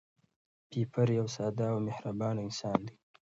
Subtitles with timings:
[0.69, 2.93] پییر یو ساده او مهربان انسان دی.